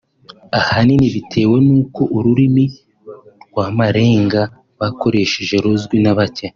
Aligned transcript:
ahanini 0.59 1.05
bitewe 1.15 1.55
n’uko 1.67 2.01
ururimi 2.17 2.65
rw’amarenga 3.49 4.41
bakoresha 4.79 5.39
ruzwi 5.63 5.97
na 6.03 6.13
bake 6.17 6.47